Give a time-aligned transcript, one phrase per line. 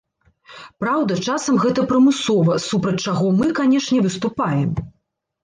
[0.83, 4.69] Праўда, часам гэта прымусова, супраць чаго мы, канечне, выступаем.